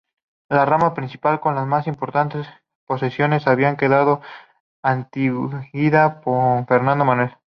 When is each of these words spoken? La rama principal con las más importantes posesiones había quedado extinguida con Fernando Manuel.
La 0.49 0.65
rama 0.65 0.95
principal 0.95 1.39
con 1.39 1.53
las 1.53 1.67
más 1.67 1.85
importantes 1.85 2.47
posesiones 2.87 3.45
había 3.45 3.77
quedado 3.77 4.21
extinguida 4.83 6.21
con 6.21 6.65
Fernando 6.65 7.05
Manuel. 7.05 7.35